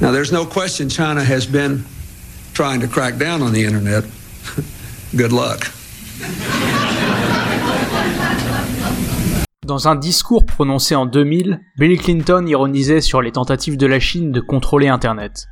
[0.00, 1.84] Now, there's no question China has been
[2.54, 4.04] trying to crack down on the internet.
[5.14, 5.70] Good luck.
[9.66, 14.32] Dans un discours prononcé en 2000, Bill Clinton ironisait sur les tentatives de la Chine
[14.32, 15.48] de contrôler Internet.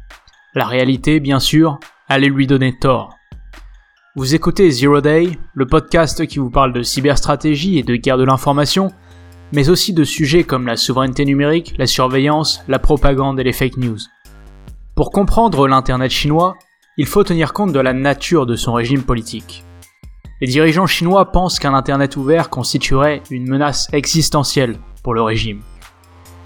[0.55, 1.79] La réalité, bien sûr,
[2.09, 3.15] allait lui donner tort.
[4.17, 8.25] Vous écoutez Zero Day, le podcast qui vous parle de cyberstratégie et de guerre de
[8.25, 8.93] l'information,
[9.53, 13.77] mais aussi de sujets comme la souveraineté numérique, la surveillance, la propagande et les fake
[13.77, 13.99] news.
[14.99, 16.57] Pour comprendre l'Internet chinois,
[16.97, 19.63] il faut tenir compte de la nature de son régime politique.
[20.41, 25.61] Les dirigeants chinois pensent qu'un Internet ouvert constituerait une menace existentielle pour le régime.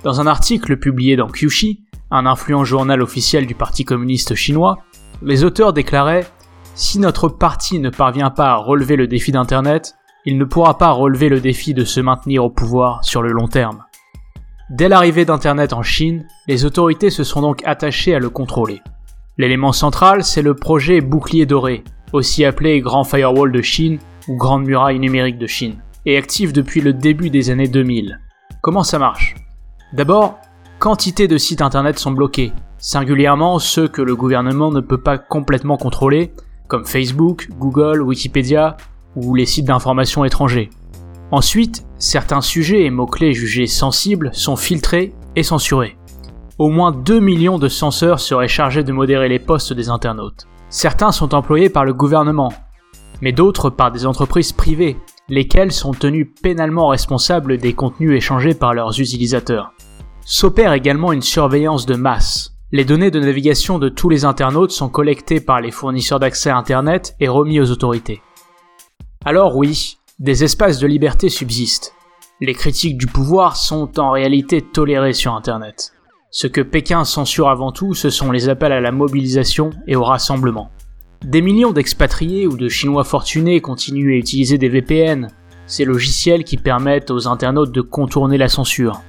[0.05, 4.77] Dans un article publié dans Qxi, un influent journal officiel du Parti communiste chinois,
[5.23, 6.27] les auteurs déclaraient
[6.75, 9.95] Si notre parti ne parvient pas à relever le défi d'Internet,
[10.27, 13.49] il ne pourra pas relever le défi de se maintenir au pouvoir sur le long
[13.49, 13.83] terme.
[14.73, 18.81] Dès l'arrivée d'Internet en Chine, les autorités se sont donc attachées à le contrôler.
[19.37, 21.85] L'élément central, c'est le projet Bouclier Doré,
[22.15, 26.81] aussi appelé Grand Firewall de Chine ou Grande Muraille Numérique de Chine, et actif depuis
[26.81, 28.19] le début des années 2000.
[28.63, 29.35] Comment ça marche?
[29.93, 30.39] D'abord,
[30.79, 35.77] quantité de sites internet sont bloqués, singulièrement ceux que le gouvernement ne peut pas complètement
[35.77, 36.33] contrôler,
[36.69, 38.79] comme Facebook, Google, Wikipédia
[39.17, 40.71] ou les sites d'information étrangers.
[41.31, 45.97] Ensuite, certains sujets et mots-clés jugés sensibles sont filtrés et censurés.
[46.59, 50.49] Au moins 2 millions de censeurs seraient chargés de modérer les postes des internautes.
[50.69, 52.53] Certains sont employés par le gouvernement,
[53.21, 54.97] mais d'autres par des entreprises privées,
[55.29, 59.73] lesquelles sont tenues pénalement responsables des contenus échangés par leurs utilisateurs.
[60.25, 62.57] S'opère également une surveillance de masse.
[62.73, 66.57] Les données de navigation de tous les internautes sont collectées par les fournisseurs d'accès à
[66.57, 68.23] Internet et remis aux autorités.
[69.25, 71.95] Alors oui, des espaces de liberté subsistent.
[72.41, 75.93] Les critiques du pouvoir sont en réalité tolérées sur Internet.
[76.31, 80.05] Ce que Pékin censure avant tout, ce sont les appels à la mobilisation et au
[80.05, 80.71] rassemblement.
[81.25, 85.29] Des millions d'expatriés ou de Chinois fortunés continuent à utiliser des VPN,
[85.67, 89.03] ces logiciels qui permettent aux internautes de contourner la censure.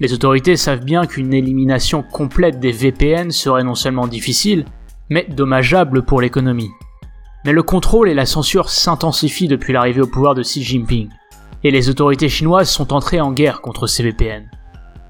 [0.00, 4.64] Les autorités savent bien qu'une élimination complète des VPN serait non seulement difficile,
[5.10, 6.70] mais dommageable pour l'économie.
[7.44, 11.08] Mais le contrôle et la censure s'intensifient depuis l'arrivée au pouvoir de Xi Jinping,
[11.64, 14.14] et les autorités chinoises sont entrées en guerre contre ces.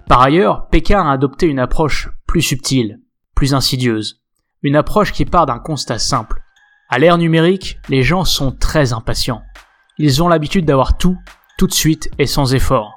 [0.08, 3.00] Par ailleurs, Pékin a adopté une approche plus subtile,
[3.34, 4.20] plus insidieuse,
[4.62, 6.42] une approche qui part d'un constat simple.
[6.88, 9.42] À l'ère numérique, les gens sont très impatients.
[9.98, 11.16] Ils ont l'habitude d'avoir tout,
[11.56, 12.96] tout de suite et sans effort.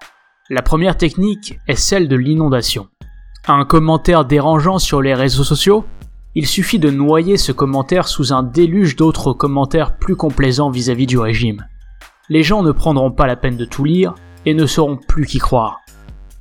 [0.50, 2.88] La première technique est celle de l'inondation.
[3.48, 5.86] Un commentaire dérangeant sur les réseaux sociaux
[6.36, 11.20] il suffit de noyer ce commentaire sous un déluge d'autres commentaires plus complaisants vis-à-vis du
[11.20, 11.68] régime.
[12.30, 15.38] Les gens ne prendront pas la peine de tout lire et ne sauront plus qui
[15.38, 15.82] croire.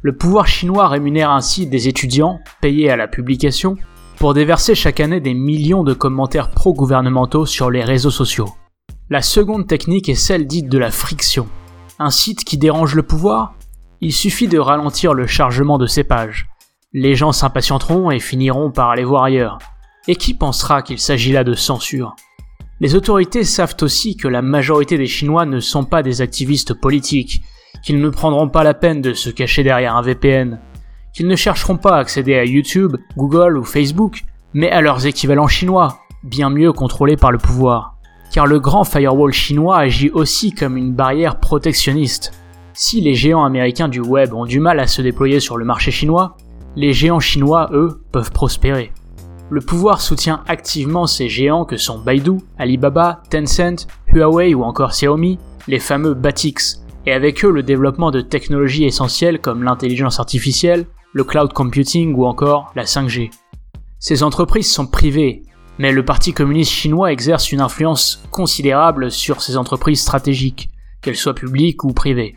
[0.01, 3.77] Le pouvoir chinois rémunère ainsi des étudiants, payés à la publication,
[4.17, 8.49] pour déverser chaque année des millions de commentaires pro-gouvernementaux sur les réseaux sociaux.
[9.11, 11.47] La seconde technique est celle dite de la friction.
[11.99, 13.55] Un site qui dérange le pouvoir?
[14.01, 16.49] Il suffit de ralentir le chargement de ses pages.
[16.93, 19.59] Les gens s'impatienteront et finiront par aller voir ailleurs.
[20.09, 22.17] Et qui pensera qu'il s'agit là de censure?
[22.81, 27.41] Les autorités savent aussi que la majorité des Chinois ne sont pas des activistes politiques,
[27.85, 30.59] qu'ils ne prendront pas la peine de se cacher derrière un VPN,
[31.15, 34.25] qu'ils ne chercheront pas à accéder à YouTube, Google ou Facebook,
[34.55, 37.95] mais à leurs équivalents chinois, bien mieux contrôlés par le pouvoir.
[38.33, 42.33] Car le grand firewall chinois agit aussi comme une barrière protectionniste.
[42.73, 45.93] Si les géants américains du web ont du mal à se déployer sur le marché
[45.93, 46.37] chinois,
[46.75, 48.91] les géants chinois, eux, peuvent prospérer
[49.51, 55.39] le pouvoir soutient activement ces géants que sont Baidu, Alibaba, Tencent, Huawei ou encore Xiaomi,
[55.69, 61.25] les fameux BATX, et avec eux le développement de technologies essentielles comme l'intelligence artificielle, le
[61.25, 63.31] cloud computing ou encore la 5G.
[63.99, 65.43] Ces entreprises sont privées,
[65.79, 70.71] mais le Parti communiste chinois exerce une influence considérable sur ces entreprises stratégiques,
[71.01, 72.37] qu'elles soient publiques ou privées.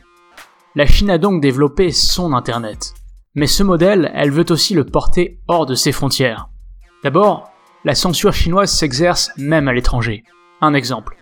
[0.76, 2.94] La Chine a donc développé son Internet.
[3.34, 6.50] Mais ce modèle, elle veut aussi le porter hors de ses frontières.
[7.06, 7.52] D'abord,
[7.84, 10.24] la censure chinoise s'exerce même à l'étranger.
[10.60, 11.18] Un exemple.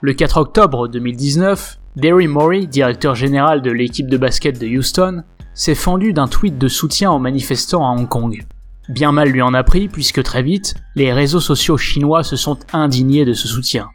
[0.00, 5.74] Le 4 octobre 2019, Derry Morey, directeur général de l'équipe de basket de Houston, s'est
[5.74, 8.46] fendu d'un tweet de soutien aux manifestants à Hong Kong.
[8.88, 12.58] Bien mal lui en a pris puisque très vite, les réseaux sociaux chinois se sont
[12.72, 13.90] indignés de ce soutien.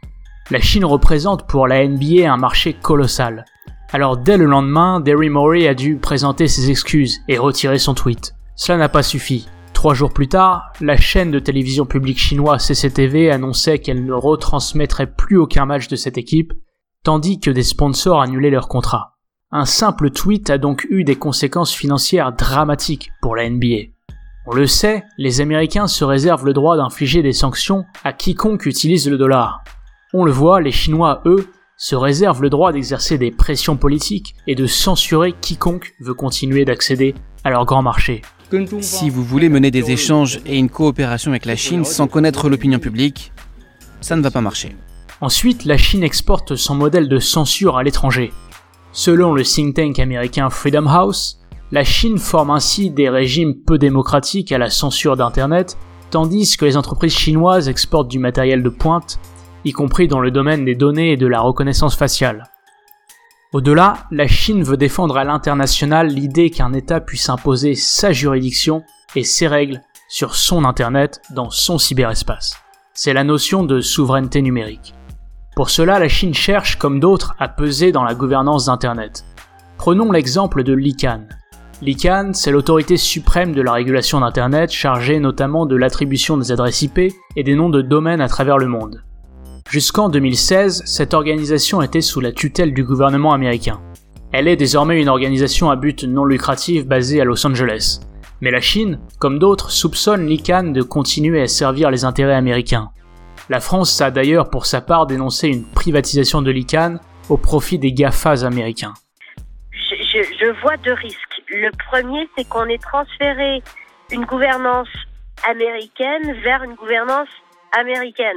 [0.52, 3.46] La Chine représente pour la NBA un marché colossal.
[3.92, 8.36] Alors dès le lendemain, Derry Morey a dû présenter ses excuses et retirer son tweet.
[8.54, 9.48] Cela n'a pas suffi.
[9.82, 15.12] Trois jours plus tard, la chaîne de télévision publique chinoise CCTV annonçait qu'elle ne retransmettrait
[15.12, 16.52] plus aucun match de cette équipe,
[17.02, 19.16] tandis que des sponsors annulaient leur contrat.
[19.50, 23.88] Un simple tweet a donc eu des conséquences financières dramatiques pour la NBA.
[24.46, 29.10] On le sait, les Américains se réservent le droit d'infliger des sanctions à quiconque utilise
[29.10, 29.64] le dollar.
[30.14, 34.54] On le voit, les Chinois, eux, se réservent le droit d'exercer des pressions politiques et
[34.54, 38.22] de censurer quiconque veut continuer d'accéder à leur grand marché.
[38.80, 42.78] Si vous voulez mener des échanges et une coopération avec la Chine sans connaître l'opinion
[42.78, 43.32] publique,
[44.00, 44.76] ça ne va pas marcher.
[45.20, 48.32] Ensuite, la Chine exporte son modèle de censure à l'étranger.
[48.92, 51.38] Selon le think tank américain Freedom House,
[51.70, 55.78] la Chine forme ainsi des régimes peu démocratiques à la censure d'Internet,
[56.10, 59.18] tandis que les entreprises chinoises exportent du matériel de pointe,
[59.64, 62.51] y compris dans le domaine des données et de la reconnaissance faciale.
[63.52, 68.82] Au-delà, la Chine veut défendre à l'international l'idée qu'un État puisse imposer sa juridiction
[69.14, 72.56] et ses règles sur son Internet dans son cyberespace.
[72.94, 74.94] C'est la notion de souveraineté numérique.
[75.54, 79.26] Pour cela, la Chine cherche, comme d'autres, à peser dans la gouvernance d'Internet.
[79.76, 81.28] Prenons l'exemple de l'ICANN,
[81.82, 87.12] L'ICANN, c'est l'autorité suprême de la régulation d'Internet chargée notamment de l'attribution des adresses IP
[87.34, 89.02] et des noms de domaines à travers le monde.
[89.72, 93.80] Jusqu'en 2016, cette organisation était sous la tutelle du gouvernement américain.
[94.30, 98.00] Elle est désormais une organisation à but non lucratif basée à Los Angeles.
[98.42, 102.90] Mais la Chine, comme d'autres, soupçonne l'ICANN de continuer à servir les intérêts américains.
[103.48, 107.94] La France a d'ailleurs pour sa part dénoncé une privatisation de l'ICANN au profit des
[107.94, 108.92] GAFAs américains.
[109.72, 111.42] Je, je vois deux risques.
[111.48, 113.62] Le premier, c'est qu'on ait transféré
[114.10, 114.88] une gouvernance
[115.48, 117.28] américaine vers une gouvernance
[117.78, 118.36] américaine.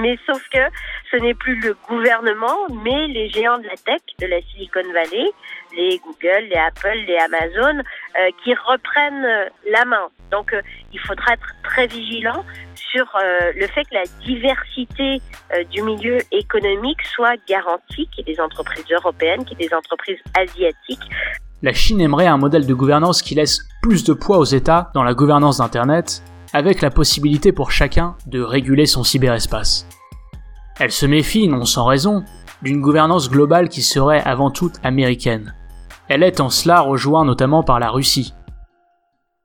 [0.00, 0.58] Mais sauf que
[1.10, 5.30] ce n'est plus le gouvernement, mais les géants de la tech, de la Silicon Valley,
[5.76, 10.08] les Google, les Apple, les Amazon, euh, qui reprennent la main.
[10.30, 10.62] Donc euh,
[10.92, 12.44] il faudra être très vigilant
[12.74, 15.20] sur euh, le fait que la diversité
[15.70, 19.74] du milieu économique soit garantie, qu'il y ait des entreprises européennes, qu'il y ait des
[19.74, 21.10] entreprises asiatiques,
[21.62, 25.04] la Chine aimerait un modèle de gouvernance qui laisse plus de poids aux États dans
[25.04, 26.20] la gouvernance d'Internet,
[26.52, 29.86] avec la possibilité pour chacun de réguler son cyberespace.
[30.78, 32.24] Elle se méfie, non sans raison,
[32.62, 35.54] d'une gouvernance globale qui serait avant tout américaine.
[36.08, 38.34] Elle est en cela rejointe notamment par la Russie.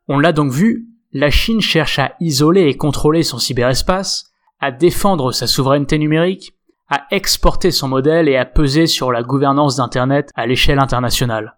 [0.07, 5.31] On l'a donc vu, la Chine cherche à isoler et contrôler son cyberespace, à défendre
[5.31, 6.53] sa souveraineté numérique,
[6.89, 11.57] à exporter son modèle et à peser sur la gouvernance d'Internet à l'échelle internationale.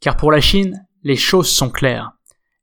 [0.00, 2.12] Car pour la Chine, les choses sont claires.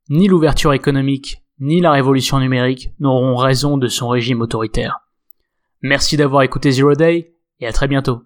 [0.09, 4.99] Ni l'ouverture économique, ni la révolution numérique n'auront raison de son régime autoritaire.
[5.81, 8.21] Merci d'avoir écouté Zero Day et à très bientôt.